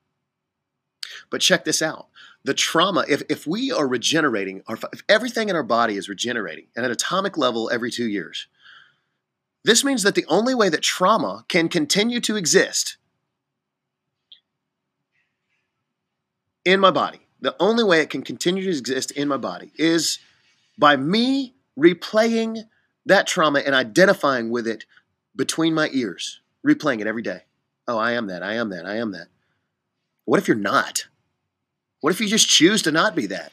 But 1.31 1.41
check 1.41 1.65
this 1.65 1.83
out. 1.83 2.09
The 2.45 2.55
trauma, 2.55 3.05
if, 3.09 3.23
if 3.29 3.47
we 3.47 3.73
are 3.73 3.89
regenerating, 3.89 4.63
if 4.69 5.03
everything 5.09 5.49
in 5.49 5.57
our 5.57 5.63
body 5.63 5.97
is 5.97 6.09
regenerating 6.09 6.67
at 6.77 6.85
an 6.85 6.91
atomic 6.91 7.37
level 7.37 7.71
every 7.73 7.91
two 7.91 8.07
years, 8.07 8.47
this 9.65 9.85
means 9.85 10.03
that 10.05 10.15
the 10.15 10.27
only 10.29 10.55
way 10.55 10.69
that 10.69 10.83
trauma 10.83 11.45
can 11.49 11.69
continue 11.69 12.21
to 12.21 12.37
exist 12.37 12.97
in 16.65 16.81
my 16.81 16.91
body, 16.91 17.21
the 17.41 17.57
only 17.59 17.83
way 17.83 18.01
it 18.01 18.11
can 18.11 18.23
continue 18.23 18.63
to 18.63 18.71
exist 18.71 19.11
in 19.13 19.29
my 19.29 19.37
body 19.37 19.73
is 19.77 20.19
by 20.79 20.97
me 20.97 21.55
replaying 21.79 22.65
that 23.09 23.27
trauma 23.27 23.61
and 23.61 23.75
identifying 23.75 24.51
with 24.51 24.67
it 24.67 24.85
between 25.35 25.75
my 25.75 25.89
ears, 25.93 26.41
replaying 26.67 27.01
it 27.01 27.07
every 27.07 27.23
day. 27.23 27.43
Oh, 27.87 27.99
I 27.99 28.13
am 28.13 28.27
that. 28.27 28.43
I 28.43 28.55
am 28.55 28.71
that. 28.71 28.87
I 28.87 28.97
am 28.97 29.13
that. 29.13 29.29
What 30.25 30.39
if 30.39 30.47
you're 30.47 30.57
not? 30.57 31.07
What 32.01 32.11
if 32.11 32.21
you 32.21 32.29
just 32.29 32.49
choose 32.49 32.83
to 32.83 32.93
not 32.93 33.15
be 33.15 33.27
that? 33.27 33.53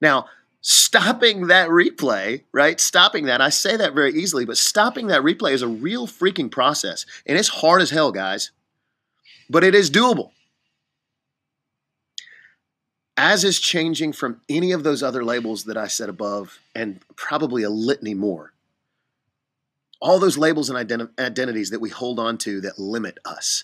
Now, 0.00 0.26
stopping 0.60 1.48
that 1.48 1.68
replay, 1.68 2.44
right? 2.52 2.80
Stopping 2.80 3.26
that, 3.26 3.40
I 3.40 3.50
say 3.50 3.76
that 3.76 3.94
very 3.94 4.12
easily, 4.14 4.44
but 4.44 4.56
stopping 4.56 5.08
that 5.08 5.22
replay 5.22 5.52
is 5.52 5.62
a 5.62 5.68
real 5.68 6.06
freaking 6.06 6.50
process. 6.50 7.06
And 7.26 7.38
it's 7.38 7.48
hard 7.48 7.82
as 7.82 7.90
hell, 7.90 8.12
guys, 8.12 8.50
but 9.50 9.64
it 9.64 9.74
is 9.74 9.90
doable 9.90 10.30
as 13.22 13.44
is 13.44 13.60
changing 13.60 14.12
from 14.12 14.40
any 14.48 14.72
of 14.72 14.82
those 14.82 15.00
other 15.00 15.24
labels 15.24 15.62
that 15.64 15.76
I 15.76 15.86
said 15.86 16.08
above, 16.08 16.58
and 16.74 16.98
probably 17.14 17.62
a 17.62 17.70
litany 17.70 18.14
more. 18.14 18.52
All 20.00 20.18
those 20.18 20.36
labels 20.36 20.68
and 20.68 20.76
identi- 20.76 21.16
identities 21.20 21.70
that 21.70 21.80
we 21.80 21.88
hold 21.88 22.18
on 22.18 22.36
to 22.38 22.60
that 22.62 22.80
limit 22.80 23.18
us. 23.24 23.62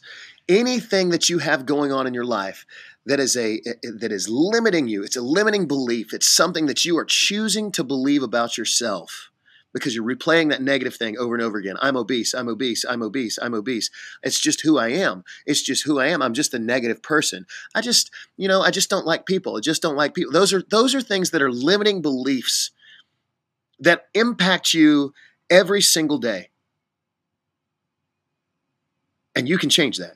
Anything 0.49 1.09
that 1.09 1.29
you 1.29 1.39
have 1.39 1.67
going 1.67 1.91
on 1.91 2.07
in 2.07 2.15
your 2.15 2.25
life 2.25 2.67
that 3.07 3.19
is 3.19 3.37
a 3.37 3.61
that 3.83 4.13
is 4.13 4.29
limiting 4.29 4.87
you, 4.87 5.03
it's 5.03 5.17
a 5.17 5.23
limiting 5.23 5.67
belief. 5.67 6.15
It's 6.15 6.31
something 6.31 6.67
that 6.67 6.85
you 6.85 6.97
are 6.97 7.05
choosing 7.05 7.73
to 7.73 7.83
believe 7.83 8.23
about 8.23 8.57
yourself 8.57 9.33
because 9.73 9.95
you're 9.95 10.05
replaying 10.05 10.49
that 10.51 10.63
negative 10.63 10.97
thing 10.97 11.19
over 11.19 11.35
and 11.35 11.43
over 11.43 11.59
again. 11.59 11.77
I'm 11.81 11.97
obese, 11.97 12.35
I'm 12.35 12.49
obese, 12.49 12.85
I'm 12.89 13.03
obese, 13.03 13.39
I'm 13.41 13.55
obese. 13.55 13.91
It's 14.23 14.41
just 14.41 14.63
who 14.63 14.79
I 14.79 14.89
am. 14.89 15.25
It's 15.47 15.63
just 15.63 15.85
who 15.85 15.99
I 15.99 16.07
am. 16.07 16.23
I'm 16.23 16.35
just 16.35 16.55
a 16.55 16.59
negative 16.59 17.03
person. 17.03 17.47
I 17.75 17.81
just, 17.81 18.11
you 18.37 18.49
know, 18.49 18.63
I 18.63 18.71
just 18.71 18.91
don't 18.91 19.07
like 19.07 19.27
people. 19.27 19.57
I 19.57 19.61
just 19.61 19.83
don't 19.83 19.97
like 19.97 20.15
people. 20.15 20.33
Those 20.33 20.53
are 20.53 20.63
those 20.71 20.95
are 20.95 21.03
things 21.03 21.31
that 21.31 21.43
are 21.43 21.53
limiting 21.53 22.03
beliefs 22.03 22.71
that 23.81 24.09
impact 24.15 24.75
you 24.75 25.13
every 25.51 25.83
single 25.83 26.19
day. 26.19 26.51
And 29.37 29.49
you 29.49 29.59
can 29.59 29.71
change 29.71 29.99
that. 29.99 30.15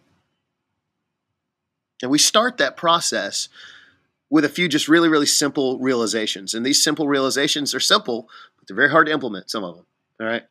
And 2.03 2.11
we 2.11 2.19
start 2.19 2.57
that 2.59 2.77
process 2.77 3.49
with 4.29 4.45
a 4.45 4.49
few 4.49 4.67
just 4.67 4.89
really, 4.89 5.09
really 5.09 5.27
simple 5.27 5.79
realizations. 5.79 6.55
And 6.55 6.67
these 6.67 6.83
simple 6.83 7.07
realizations 7.07 7.75
are 7.75 7.81
simple 7.81 8.29
they're 8.67 8.77
very 8.77 8.91
hard 8.91 9.07
to 9.07 9.13
implement, 9.13 9.51
some 9.51 9.65
of 9.65 9.77
them. 9.77 9.87
All 10.21 10.27
right. 10.27 10.45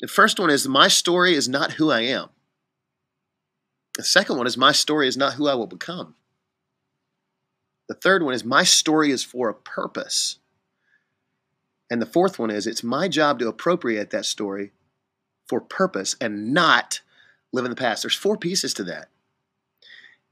The 0.00 0.08
first 0.08 0.40
one 0.40 0.50
is 0.50 0.66
my 0.66 0.88
story 0.88 1.34
is 1.34 1.48
not 1.48 1.72
who 1.72 1.90
I 1.90 2.00
am. 2.00 2.28
The 3.96 4.04
second 4.04 4.38
one 4.38 4.46
is 4.46 4.56
my 4.56 4.72
story 4.72 5.08
is 5.08 5.16
not 5.16 5.34
who 5.34 5.46
I 5.46 5.54
will 5.54 5.66
become. 5.66 6.14
The 7.88 7.94
third 7.94 8.22
one 8.22 8.32
is 8.32 8.44
my 8.44 8.62
story 8.62 9.10
is 9.10 9.22
for 9.22 9.50
a 9.50 9.54
purpose. 9.54 10.38
And 11.90 12.00
the 12.00 12.06
fourth 12.06 12.38
one 12.38 12.50
is 12.50 12.66
it's 12.66 12.82
my 12.82 13.08
job 13.08 13.40
to 13.40 13.48
appropriate 13.48 14.10
that 14.10 14.24
story 14.24 14.72
for 15.46 15.60
purpose 15.60 16.16
and 16.20 16.54
not 16.54 17.02
live 17.52 17.64
in 17.66 17.70
the 17.70 17.76
past. 17.76 18.02
There's 18.02 18.14
four 18.14 18.38
pieces 18.38 18.72
to 18.74 18.84
that. 18.84 19.09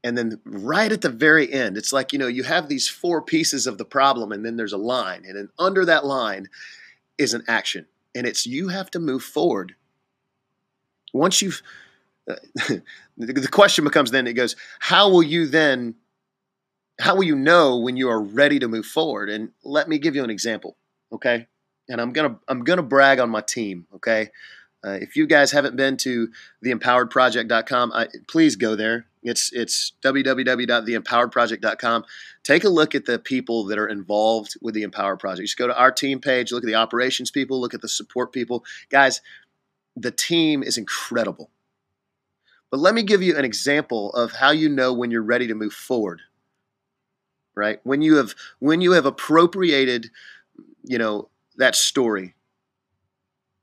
And 0.05 0.17
then 0.17 0.41
right 0.45 0.93
at 0.93 1.01
the 1.01 1.09
very 1.09 1.53
end, 1.53 1.77
it's 1.77 1.93
like, 1.93 2.13
you 2.13 2.19
know, 2.19 2.29
you 2.29 2.45
have 2.45 2.69
these 2.69 2.89
four 2.89 3.21
pieces 3.21 3.67
of 3.67 3.79
the 3.79 3.85
problem, 3.85 4.31
and 4.31 4.45
then 4.45 4.57
there's 4.57 4.73
a 4.73 4.79
line. 4.79 5.25
And 5.27 5.37
then 5.37 5.49
under 5.59 5.85
that 5.85 6.05
line 6.05 6.49
is 7.19 7.35
an 7.35 7.43
action. 7.49 7.87
And 8.15 8.27
it's 8.27 8.47
you 8.47 8.69
have 8.69 8.91
to 8.93 9.01
move 9.01 9.23
forward. 9.23 9.75
Once 11.13 11.43
you've, 11.43 11.63
uh, 12.31 12.37
the 13.17 13.49
question 13.51 13.85
becomes 13.85 14.11
then, 14.11 14.27
it 14.27 14.35
goes, 14.35 14.55
how 14.79 15.11
will 15.11 15.23
you 15.23 15.47
then, 15.47 15.97
how 17.01 17.17
will 17.17 17.25
you 17.25 17.37
know 17.37 17.79
when 17.79 17.97
you 17.97 18.09
are 18.09 18.21
ready 18.21 18.59
to 18.61 18.69
move 18.69 18.87
forward? 18.87 19.29
And 19.29 19.51
let 19.65 19.89
me 19.89 19.99
give 19.99 20.15
you 20.15 20.23
an 20.23 20.31
example, 20.31 20.77
okay? 21.13 21.49
And 21.89 22.01
I'm 22.01 22.13
gonna, 22.13 22.39
I'm 22.47 22.63
gonna 22.63 22.83
brag 22.83 23.19
on 23.19 23.31
my 23.31 23.41
team, 23.41 23.87
okay? 23.97 24.31
Uh, 24.85 24.91
if 25.01 25.17
you 25.17 25.27
guys 25.27 25.51
haven't 25.51 25.77
been 25.77 25.97
to 25.99 26.29
theempoweredproject.com, 26.65 27.93
I, 27.93 28.09
please 28.29 28.55
go 28.55 28.77
there. 28.77 29.07
It's 29.23 29.53
it's 29.53 29.93
www.theempoweredproject.com. 30.03 32.05
Take 32.43 32.65
a 32.65 32.69
look 32.69 32.95
at 32.95 33.07
the 33.07 33.19
people 33.19 33.65
that 33.65 33.79
are 33.79 33.89
involved 33.89 34.57
with 34.61 34.75
the 34.75 34.83
Empowered 34.83 35.19
Project. 35.19 35.47
Just 35.47 35.59
go 35.59 35.67
to 35.67 35.79
our 35.79 35.93
team 35.93 36.21
page, 36.21 36.53
look 36.53 36.63
at 36.63 36.67
the 36.67 36.75
operations 36.75 37.31
people, 37.31 37.61
look 37.61 37.75
at 37.75 37.81
the 37.81 37.89
support 37.89 38.33
people. 38.33 38.65
Guys, 38.91 39.21
the 39.97 40.11
team 40.11 40.63
is 40.63 40.79
incredible. 40.79 41.51
But 42.71 42.81
let 42.81 42.95
me 42.95 43.03
give 43.03 43.23
you 43.23 43.37
an 43.37 43.45
example 43.45 44.13
of 44.13 44.33
how 44.33 44.51
you 44.51 44.69
know 44.69 44.93
when 44.93 45.11
you're 45.11 45.23
ready 45.23 45.47
to 45.47 45.55
move 45.55 45.73
forward. 45.73 46.21
Right? 47.55 47.81
When 47.83 48.03
you 48.03 48.17
have 48.17 48.35
when 48.61 48.81
you 48.81 48.93
have 48.93 49.07
appropriated, 49.07 50.11
you 50.85 50.99
know, 50.99 51.29
that 51.57 51.75
story 51.75 52.35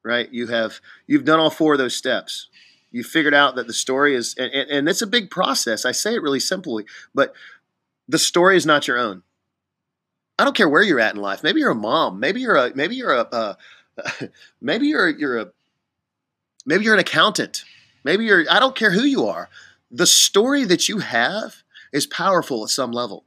right? 0.06 0.32
You 0.32 0.48
have 0.48 0.80
you've 1.08 1.26
done 1.26 1.40
all 1.40 1.50
four 1.50 1.74
of 1.74 1.80
those 1.80 1.96
steps. 1.96 2.48
You 2.96 3.04
figured 3.04 3.34
out 3.34 3.56
that 3.56 3.68
the 3.68 3.74
story 3.74 4.16
is, 4.16 4.36
and, 4.38 4.54
and 4.54 4.88
it's 4.88 5.02
a 5.02 5.08
big 5.08 5.30
process. 5.30 5.84
I 5.84 5.92
say 5.92 6.16
it 6.16 6.22
really 6.22 6.40
simply, 6.40 6.86
but 7.14 7.36
the 8.08 8.18
story 8.18 8.56
is 8.56 8.66
not 8.66 8.88
your 8.88 8.98
own. 8.98 9.24
I 10.40 10.46
don't 10.46 10.56
care 10.56 10.70
where 10.70 10.82
you're 10.82 11.02
at 11.02 11.14
in 11.14 11.22
life. 11.22 11.44
Maybe 11.44 11.60
you're 11.60 11.72
a 11.72 11.76
mom. 11.76 12.22
Maybe 12.22 12.40
you're 12.40 12.56
a 12.56 12.74
maybe 12.74 12.96
you're 12.96 13.14
a 13.14 13.24
uh, 13.24 13.56
maybe 14.62 14.88
you're 14.88 15.10
you're 15.10 15.40
a 15.40 15.52
maybe 16.66 16.86
you're 16.86 16.94
an 16.94 17.02
accountant. 17.02 17.66
Maybe 18.06 18.24
you're 18.24 18.46
I 18.50 18.62
don't 18.62 18.78
care 18.78 18.92
who 18.92 19.04
you 19.04 19.26
are. 19.26 19.50
The 19.92 20.08
story 20.08 20.64
that 20.64 20.88
you 20.88 21.00
have 21.00 21.64
is 21.92 22.08
powerful 22.08 22.64
at 22.64 22.70
some 22.70 22.94
level. 22.94 23.26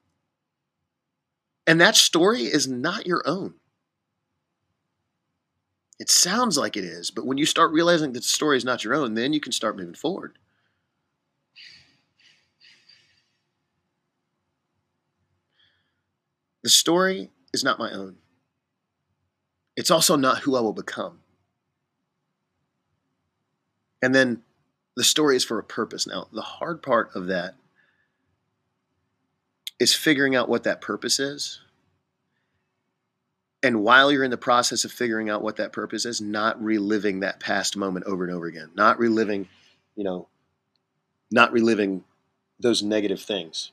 And 1.66 1.78
that 1.78 1.94
story 1.94 2.44
is 2.44 2.66
not 2.66 3.06
your 3.06 3.22
own. 3.26 3.56
It 5.98 6.10
sounds 6.10 6.56
like 6.56 6.76
it 6.76 6.84
is, 6.84 7.10
but 7.10 7.26
when 7.26 7.38
you 7.38 7.46
start 7.46 7.72
realizing 7.72 8.12
that 8.12 8.20
the 8.20 8.26
story 8.26 8.56
is 8.56 8.64
not 8.64 8.84
your 8.84 8.94
own, 8.94 9.14
then 9.14 9.32
you 9.32 9.40
can 9.40 9.52
start 9.52 9.76
moving 9.76 9.94
forward. 9.94 10.38
The 16.62 16.68
story 16.68 17.30
is 17.52 17.64
not 17.64 17.78
my 17.78 17.90
own. 17.90 18.16
It's 19.76 19.90
also 19.90 20.16
not 20.16 20.40
who 20.40 20.56
I 20.56 20.60
will 20.60 20.72
become. 20.72 21.20
And 24.02 24.14
then 24.14 24.42
the 24.96 25.04
story 25.04 25.36
is 25.36 25.44
for 25.44 25.58
a 25.58 25.64
purpose. 25.64 26.06
Now, 26.06 26.28
the 26.32 26.42
hard 26.42 26.82
part 26.82 27.10
of 27.14 27.26
that 27.26 27.54
is 29.80 29.94
figuring 29.94 30.36
out 30.36 30.48
what 30.48 30.64
that 30.64 30.80
purpose 30.80 31.18
is 31.18 31.60
and 33.62 33.82
while 33.82 34.12
you're 34.12 34.24
in 34.24 34.30
the 34.30 34.36
process 34.36 34.84
of 34.84 34.92
figuring 34.92 35.28
out 35.28 35.42
what 35.42 35.56
that 35.56 35.72
purpose 35.72 36.04
is, 36.04 36.20
not 36.20 36.62
reliving 36.62 37.20
that 37.20 37.40
past 37.40 37.76
moment 37.76 38.06
over 38.06 38.24
and 38.24 38.32
over 38.32 38.46
again, 38.46 38.70
not 38.74 38.98
reliving, 38.98 39.48
you 39.96 40.04
know, 40.04 40.28
not 41.30 41.52
reliving 41.52 42.04
those 42.60 42.82
negative 42.82 43.20
things. 43.20 43.72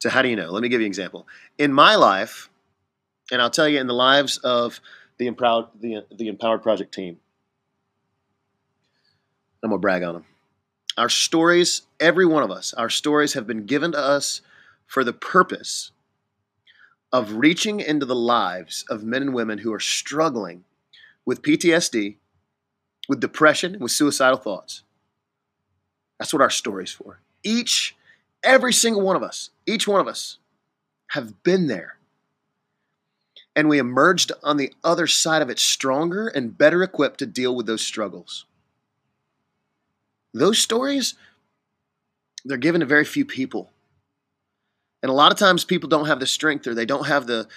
So, 0.00 0.08
how 0.08 0.22
do 0.22 0.28
you 0.28 0.36
know? 0.36 0.50
Let 0.50 0.62
me 0.62 0.68
give 0.68 0.80
you 0.80 0.86
an 0.86 0.90
example. 0.90 1.28
In 1.58 1.72
my 1.72 1.94
life, 1.94 2.48
and 3.30 3.40
I'll 3.40 3.50
tell 3.50 3.68
you 3.68 3.78
in 3.78 3.86
the 3.86 3.94
lives 3.94 4.38
of 4.38 4.80
the 5.18 5.26
Empowered, 5.26 5.66
the, 5.78 6.04
the 6.10 6.28
Empowered 6.28 6.62
Project 6.62 6.92
team, 6.92 7.18
I'm 9.62 9.70
going 9.70 9.78
to 9.78 9.80
brag 9.80 10.02
on 10.02 10.14
them. 10.14 10.24
Our 10.96 11.10
stories, 11.10 11.82
every 12.00 12.26
one 12.26 12.42
of 12.42 12.50
us, 12.50 12.74
our 12.74 12.90
stories 12.90 13.34
have 13.34 13.46
been 13.46 13.66
given 13.66 13.92
to 13.92 13.98
us 13.98 14.40
for 14.86 15.04
the 15.04 15.12
purpose 15.12 15.92
of 17.12 17.34
reaching 17.34 17.80
into 17.80 18.06
the 18.06 18.14
lives 18.14 18.84
of 18.88 19.02
men 19.04 19.22
and 19.22 19.34
women 19.34 19.58
who 19.58 19.72
are 19.72 19.80
struggling 19.80 20.64
with 21.24 21.42
PTSD, 21.42 22.16
with 23.08 23.20
depression, 23.20 23.78
with 23.80 23.90
suicidal 23.90 24.38
thoughts. 24.38 24.82
That's 26.18 26.32
what 26.32 26.42
our 26.42 26.50
story's 26.50 26.92
for. 26.92 27.20
Each, 27.42 27.96
every 28.42 28.72
single 28.72 29.02
one 29.02 29.16
of 29.16 29.22
us, 29.22 29.50
each 29.66 29.88
one 29.88 30.00
of 30.00 30.06
us 30.06 30.38
have 31.08 31.42
been 31.42 31.66
there. 31.66 31.96
And 33.56 33.68
we 33.68 33.78
emerged 33.78 34.30
on 34.42 34.56
the 34.56 34.72
other 34.84 35.06
side 35.06 35.42
of 35.42 35.50
it 35.50 35.58
stronger 35.58 36.28
and 36.28 36.56
better 36.56 36.82
equipped 36.82 37.18
to 37.18 37.26
deal 37.26 37.56
with 37.56 37.66
those 37.66 37.84
struggles. 37.84 38.44
Those 40.32 40.58
stories, 40.58 41.14
they're 42.44 42.56
given 42.56 42.80
to 42.80 42.86
very 42.86 43.04
few 43.04 43.24
people. 43.24 43.70
And 45.02 45.10
a 45.10 45.14
lot 45.14 45.32
of 45.32 45.38
times 45.38 45.64
people 45.64 45.88
don't 45.88 46.06
have 46.06 46.20
the 46.20 46.26
strength 46.26 46.66
or 46.66 46.74
they 46.74 46.86
don't 46.86 47.06
have 47.06 47.26
the 47.26 47.48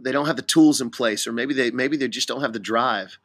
they 0.00 0.12
don't 0.12 0.26
have 0.26 0.36
the 0.36 0.42
tools 0.42 0.80
in 0.80 0.90
place 0.90 1.26
or 1.26 1.32
maybe 1.32 1.54
they 1.54 1.70
maybe 1.70 1.96
they 1.96 2.08
just 2.08 2.28
don't 2.28 2.40
have 2.40 2.52
the 2.52 2.60
drive 2.60 3.18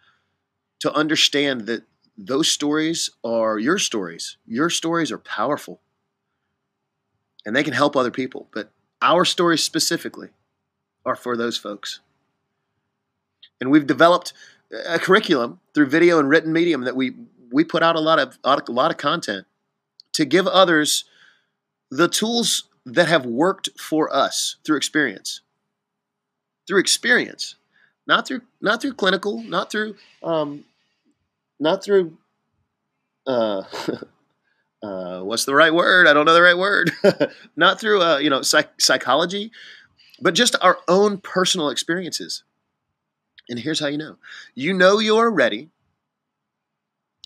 to 0.80 0.92
understand 0.94 1.68
that 1.68 1.84
those 2.18 2.50
stories 2.50 3.10
are 3.24 3.58
your 3.58 3.78
stories. 3.78 4.38
Your 4.46 4.70
stories 4.70 5.12
are 5.12 5.18
powerful. 5.18 5.80
And 7.46 7.56
they 7.56 7.64
can 7.64 7.74
help 7.74 7.96
other 7.96 8.12
people, 8.12 8.48
but 8.54 8.72
our 9.02 9.26
stories 9.26 9.64
specifically 9.64 10.30
are 11.06 11.16
for 11.16 11.36
those 11.36 11.58
folks. 11.58 12.00
And 13.60 13.70
we've 13.70 13.88
developed 13.88 14.34
a 14.88 14.98
curriculum 14.98 15.60
through 15.74 15.88
video 15.88 16.20
and 16.20 16.30
written 16.30 16.54
medium 16.54 16.82
that 16.82 16.96
we 16.96 17.14
we 17.52 17.64
put 17.64 17.84
out 17.84 17.96
a 17.96 18.00
lot 18.00 18.18
of 18.20 18.40
a 18.44 18.72
lot 18.72 18.92
of 18.92 18.98
content 18.98 19.46
to 20.14 20.26
give 20.26 20.48
others 20.48 21.06
the 21.92 22.08
tools 22.08 22.64
that 22.86 23.08
have 23.08 23.26
worked 23.26 23.70
for 23.80 24.14
us 24.14 24.58
through 24.66 24.78
experience. 24.78 25.42
Through 26.68 26.80
experience, 26.80 27.56
not 28.08 28.28
through 28.28 28.42
not 28.62 28.82
through 28.82 28.94
clinical, 28.94 29.44
not 29.44 29.70
through 29.70 29.96
um, 30.24 30.64
not 31.60 31.84
through 31.84 32.18
uh, 33.28 33.64
uh, 34.84 35.20
what's 35.22 35.46
the 35.46 35.56
right 35.56 35.74
word? 35.74 36.08
I 36.08 36.14
don't 36.14 36.26
know 36.26 36.34
the 36.34 36.42
right 36.42 36.58
word. 36.58 36.92
not 37.56 37.80
through 37.80 38.02
uh, 38.02 38.18
you 38.18 38.30
know 38.30 38.42
psych- 38.42 38.80
psychology, 38.80 39.52
but 40.22 40.36
just 40.36 40.56
our 40.62 40.80
own 40.88 41.18
personal 41.18 41.70
experiences. 41.70 42.44
And 43.50 43.60
here's 43.60 43.82
how 43.82 43.88
you 43.88 43.98
know: 43.98 44.18
you 44.56 44.74
know 44.74 45.00
you're 45.00 45.32
ready 45.32 45.70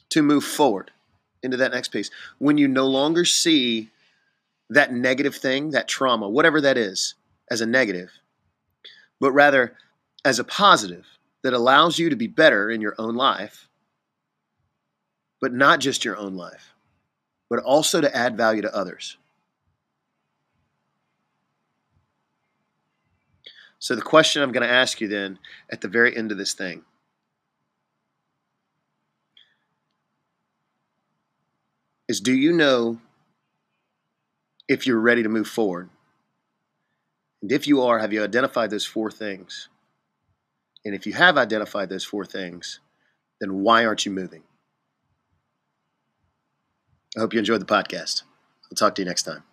to 0.10 0.24
move 0.24 0.44
forward 0.44 0.92
into 1.44 1.58
that 1.58 1.72
next 1.72 1.90
piece 1.90 2.10
when 2.40 2.58
you 2.58 2.68
no 2.68 2.88
longer 2.88 3.24
see 3.26 3.90
that 4.70 4.94
negative 4.94 5.36
thing, 5.36 5.72
that 5.72 5.88
trauma, 5.88 6.30
whatever 6.30 6.62
that 6.62 6.78
is, 6.78 7.16
as 7.50 7.62
a 7.62 7.66
negative, 7.66 8.12
but 9.20 9.32
rather 9.32 9.74
as 10.26 10.40
a 10.40 10.44
positive 10.44 11.06
that 11.44 11.54
allows 11.54 11.98
you 11.98 12.10
to 12.10 12.16
be 12.16 12.28
better 12.28 12.70
in 12.70 12.82
your 12.82 12.96
own 12.98 13.16
life, 13.16 13.70
but 15.40 15.54
not 15.54 15.80
just 15.80 16.04
your 16.04 16.18
own 16.18 16.36
life, 16.36 16.74
but 17.50 17.60
also 17.60 18.02
to 18.02 18.16
add 18.16 18.36
value 18.36 18.62
to 18.62 18.76
others. 18.76 19.18
So, 23.80 23.96
the 23.96 24.02
question 24.02 24.42
I'm 24.42 24.52
going 24.52 24.68
to 24.68 24.74
ask 24.74 25.00
you 25.00 25.08
then 25.08 25.38
at 25.70 25.82
the 25.82 25.88
very 25.88 26.18
end 26.18 26.32
of 26.32 26.38
this 26.38 26.54
thing 26.54 26.84
is 32.08 32.20
do 32.20 32.34
you 32.34 32.52
know 32.54 33.00
if 34.68 34.86
you're 34.86 35.00
ready 35.00 35.24
to 35.24 35.30
move 35.30 35.48
forward. 35.48 35.90
And 37.42 37.52
if 37.52 37.68
you 37.68 37.82
are, 37.82 38.00
have 38.00 38.14
you 38.14 38.24
identified 38.24 38.70
those 38.70 38.86
four 38.86 39.12
things? 39.12 39.70
And 40.84 40.96
if 40.96 41.06
you 41.06 41.14
have 41.14 41.38
identified 41.38 41.90
those 41.90 42.04
four 42.04 42.26
things, 42.26 42.80
then 43.40 43.62
why 43.62 43.86
aren't 43.86 44.06
you 44.06 44.12
moving? 44.12 44.44
I 47.16 47.22
hope 47.22 47.34
you 47.34 47.40
enjoyed 47.40 47.62
the 47.62 47.66
podcast. 47.66 48.24
I'll 48.66 48.76
talk 48.76 48.96
to 48.96 49.02
you 49.02 49.06
next 49.08 49.24
time. 49.24 49.44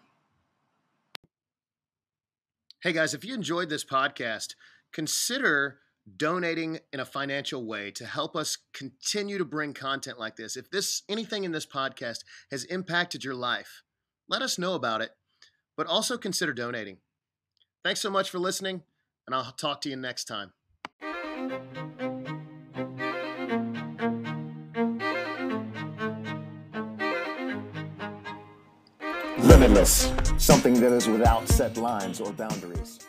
Hey 2.83 2.93
guys, 2.93 3.15
if 3.15 3.25
you 3.25 3.35
enjoyed 3.35 3.71
this 3.71 3.85
podcast, 3.85 4.55
consider 4.93 5.79
donating 6.17 6.81
in 6.93 7.01
a 7.01 7.05
financial 7.05 7.65
way 7.65 7.91
to 7.93 8.05
help 8.05 8.37
us 8.37 8.59
continue 8.75 9.39
to 9.39 9.45
bring 9.45 9.73
content 9.73 10.19
like 10.19 10.37
this. 10.37 10.57
If 10.57 10.71
this 10.71 11.03
anything 11.09 11.45
in 11.45 11.53
this 11.53 11.65
podcast 11.65 12.25
has 12.51 12.65
impacted 12.65 13.25
your 13.25 13.35
life, 13.35 13.83
let 14.29 14.43
us 14.43 14.59
know 14.59 14.75
about 14.75 15.01
it, 15.01 15.11
but 15.77 15.87
also 15.87 16.17
consider 16.17 16.53
donating. 16.53 16.99
Thanks 17.83 18.01
so 18.01 18.11
much 18.11 18.31
for 18.31 18.39
listening, 18.39 18.83
and 19.27 19.35
I'll 19.35 19.53
talk 19.53 19.81
to 19.83 19.91
you 19.91 19.97
next 19.97 20.25
time. 20.25 20.53
Limitless, 29.39 30.13
something 30.39 30.75
that 30.81 30.93
is 30.93 31.07
without 31.07 31.47
set 31.49 31.77
lines 31.77 32.21
or 32.21 32.33
boundaries. 32.33 33.01